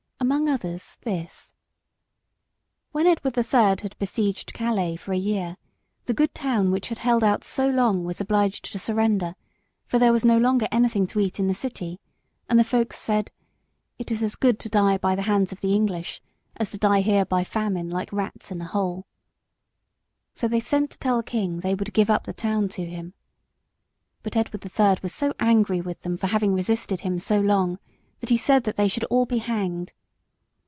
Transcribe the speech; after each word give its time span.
Among 0.21 0.47
others, 0.47 0.97
this: 1.01 1.55
[Sidenote: 2.93 2.93
A.D. 2.93 2.93
1347.] 2.93 2.93
When 2.93 3.07
Edward 3.11 3.33
the 3.33 3.43
Third 3.43 3.81
had 3.81 3.97
besieged 3.99 4.53
Calais 4.53 4.95
for 4.95 5.11
a 5.13 5.17
year, 5.17 5.57
the 6.05 6.13
good 6.13 6.33
town 6.33 6.71
which 6.71 6.87
had 6.89 6.99
held 6.99 7.21
out 7.23 7.43
so 7.43 7.67
long 7.67 8.05
was 8.05 8.21
obliged 8.21 8.71
to 8.71 8.79
surrender, 8.79 9.35
for 9.87 9.99
there 9.99 10.13
was 10.13 10.23
no 10.23 10.37
longer 10.37 10.67
anything 10.71 11.05
to 11.07 11.19
eat 11.19 11.37
in 11.39 11.47
the 11.47 11.53
city, 11.53 11.99
and 12.47 12.57
the 12.57 12.63
folks 12.63 12.97
said: 12.97 13.31
"It 13.97 14.09
is 14.09 14.23
as 14.23 14.35
good 14.37 14.57
to 14.59 14.69
die 14.69 14.97
by 14.97 15.15
the 15.15 15.23
hands 15.23 15.51
of 15.51 15.59
the 15.59 15.73
English 15.73 16.21
as 16.55 16.71
to 16.71 16.77
die 16.77 17.01
here 17.01 17.25
by 17.25 17.43
famine 17.43 17.89
like 17.89 18.13
rats 18.13 18.51
in 18.51 18.61
a 18.61 18.65
hole." 18.65 19.07
So 20.33 20.47
they 20.47 20.61
sent 20.61 20.91
to 20.91 20.99
tell 20.99 21.17
the 21.17 21.23
king 21.23 21.59
they 21.59 21.75
would 21.75 21.93
give 21.93 22.09
up 22.11 22.23
the 22.23 22.31
town 22.33 22.69
to 22.69 22.85
him. 22.85 23.15
But 24.23 24.37
Edward 24.37 24.61
the 24.61 24.69
Third 24.69 25.01
was 25.01 25.13
so 25.13 25.33
angry 25.41 25.81
with 25.81 26.03
them 26.03 26.15
for 26.15 26.27
having 26.27 26.53
resisted 26.53 27.01
him 27.01 27.19
so 27.19 27.39
long, 27.41 27.79
that 28.19 28.29
he 28.29 28.37
said 28.37 28.63
that 28.63 28.77
they 28.77 28.87
should 28.87 29.03
all 29.05 29.25
be 29.25 29.39
hanged. 29.39 29.91